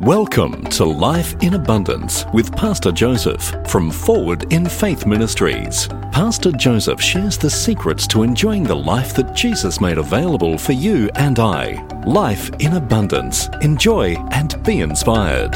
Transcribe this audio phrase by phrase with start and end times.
[0.00, 5.88] Welcome to Life in Abundance with Pastor Joseph from Forward in Faith Ministries.
[6.12, 11.08] Pastor Joseph shares the secrets to enjoying the life that Jesus made available for you
[11.14, 11.82] and I.
[12.04, 13.48] Life in Abundance.
[13.62, 15.54] Enjoy and be inspired.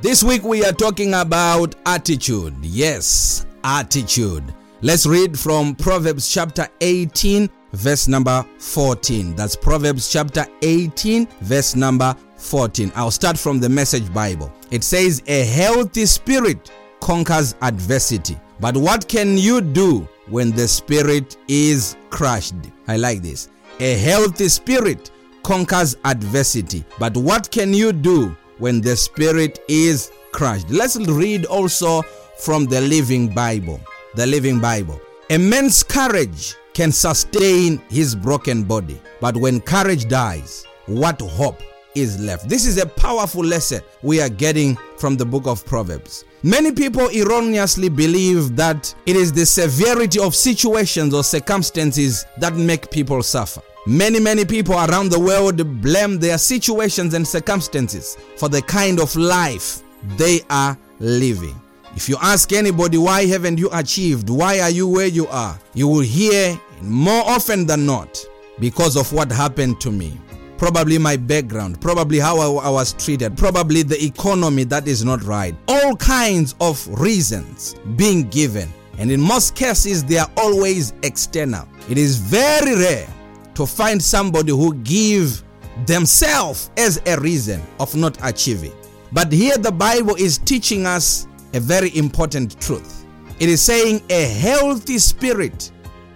[0.00, 2.56] This week we are talking about attitude.
[2.60, 4.52] Yes, attitude.
[4.84, 9.36] Let's read from Proverbs chapter 18, verse number 14.
[9.36, 12.90] That's Proverbs chapter 18, verse number 14.
[12.96, 14.52] I'll start from the Message Bible.
[14.72, 18.36] It says, A healthy spirit conquers adversity.
[18.58, 22.56] But what can you do when the spirit is crushed?
[22.88, 23.50] I like this.
[23.78, 25.12] A healthy spirit
[25.44, 26.84] conquers adversity.
[26.98, 30.70] But what can you do when the spirit is crushed?
[30.70, 32.02] Let's read also
[32.36, 33.80] from the Living Bible.
[34.14, 35.00] The Living Bible.
[35.30, 41.62] A man's courage can sustain his broken body, but when courage dies, what hope
[41.94, 42.46] is left?
[42.46, 46.24] This is a powerful lesson we are getting from the book of Proverbs.
[46.42, 52.90] Many people erroneously believe that it is the severity of situations or circumstances that make
[52.90, 53.62] people suffer.
[53.86, 59.16] Many, many people around the world blame their situations and circumstances for the kind of
[59.16, 59.82] life
[60.18, 61.58] they are living.
[61.94, 64.30] If you ask anybody, why haven't you achieved?
[64.30, 65.58] Why are you where you are?
[65.74, 68.18] You will hear more often than not
[68.58, 70.18] because of what happened to me.
[70.56, 75.22] Probably my background, probably how I, I was treated, probably the economy that is not
[75.24, 75.54] right.
[75.68, 78.72] All kinds of reasons being given.
[78.98, 81.68] And in most cases, they are always external.
[81.90, 83.08] It is very rare
[83.54, 85.42] to find somebody who give
[85.86, 88.72] themselves as a reason of not achieving.
[89.12, 93.04] But here the Bible is teaching us a very important truth.
[93.40, 95.70] It is saying a healthy spirit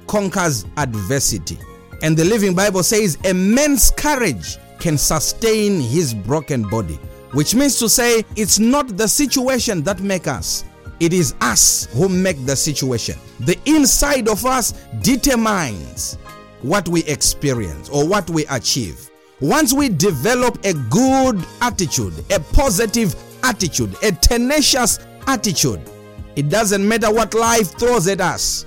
[0.07, 1.59] conquers adversity.
[2.03, 6.99] And the Living Bible says a man's courage can sustain his broken body,
[7.33, 10.65] which means to say it's not the situation that make us.
[11.01, 13.19] It is us who make the situation.
[13.41, 14.73] The inside of us
[15.03, 16.15] determines
[16.63, 19.11] what we experience or what we achieve.
[19.41, 25.81] Once we develop a good attitude, a positive attitude, a tenacious attitude,
[26.37, 28.67] it doesn't matter what life throws at us.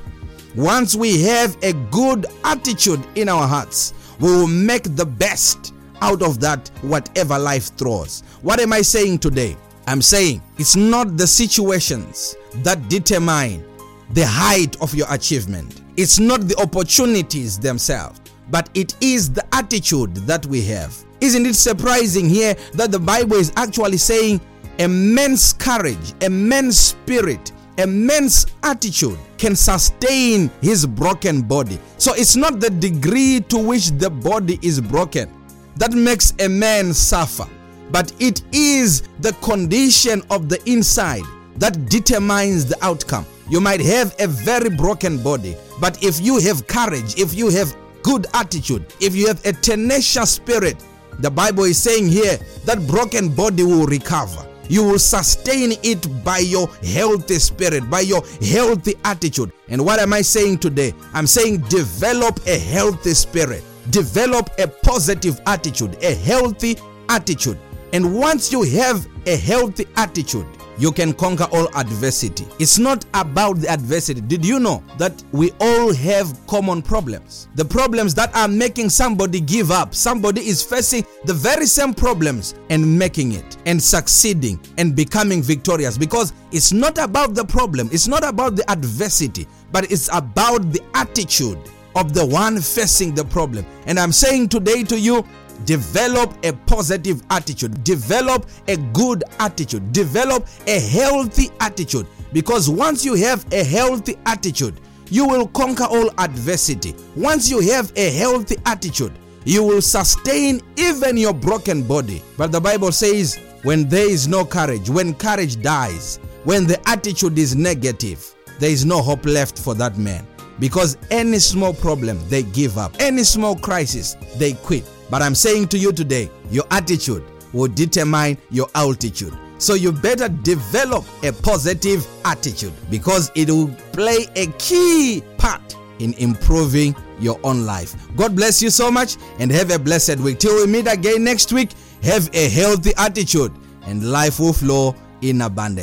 [0.56, 6.22] Once we have a good attitude in our hearts, we will make the best out
[6.22, 8.22] of that, whatever life throws.
[8.42, 9.56] What am I saying today?
[9.88, 13.64] I'm saying it's not the situations that determine
[14.12, 18.20] the height of your achievement, it's not the opportunities themselves,
[18.50, 20.96] but it is the attitude that we have.
[21.22, 24.42] Isn't it surprising here that the Bible is actually saying
[24.88, 27.52] man's courage, man's spirit,
[27.88, 31.80] man's attitude can sustain his broken body.
[31.98, 35.34] So it's not the degree to which the body is broken
[35.78, 37.48] that makes a man suffer,
[37.92, 41.24] but it is the condition of the inside
[41.56, 43.26] that determines the outcome.
[43.50, 47.76] You might have a very broken body, but if you have courage, if you have
[48.04, 50.84] good attitude, if you have a tenacious spirit,
[51.20, 54.46] the Bible is saying here that broken body will recover.
[54.70, 59.52] You will sustain it by your healthy spirit, by your healthy attitude.
[59.68, 60.94] And what am I saying today?
[61.14, 66.78] I'm saying develop a healthy spirit, develop a positive attitude, a healthy
[67.10, 67.58] attitude.
[67.94, 70.46] And once you have a healthy attitude,
[70.80, 72.48] you can conquer all adversity.
[72.58, 74.22] It's not about the adversity.
[74.22, 77.50] Did you know that we all have common problems?
[77.56, 79.94] The problems that are making somebody give up.
[79.94, 85.98] Somebody is facing the very same problems and making it and succeeding and becoming victorious
[85.98, 90.82] because it's not about the problem, it's not about the adversity, but it's about the
[90.96, 91.60] attitude
[91.96, 93.66] of the one facing the problem.
[93.86, 95.26] And I'm saying today to you,
[95.66, 102.08] develop a positive attitude, develop a good attitude, develop a healthy attitude.
[102.34, 106.96] Because once you have a healthy attitude, you will conquer all adversity.
[107.16, 109.12] Once you have a healthy attitude,
[109.46, 112.22] you will sustain even your broken body.
[112.38, 117.38] But the Bible says, when there is no courage, when courage dies, when the attitude
[117.38, 120.26] is negative, there is no hope left for that man.
[120.60, 122.96] Because any small problem, they give up.
[123.00, 124.84] Any small crisis, they quit.
[125.10, 127.24] But I'm saying to you today, your attitude
[127.54, 129.38] will determine your altitude.
[129.58, 136.14] So you better develop a positive attitude because it will play a key part in
[136.14, 137.96] improving your own life.
[138.16, 140.40] God bless you so much and have a blessed week.
[140.40, 141.72] Till we meet again next week,
[142.04, 143.52] have a healthy attitude
[143.84, 145.78] and life will flow in abundance.